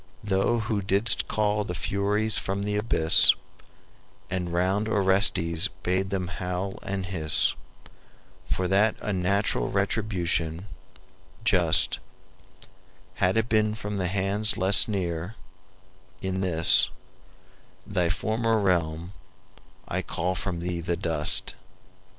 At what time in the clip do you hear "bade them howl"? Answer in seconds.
5.83-6.79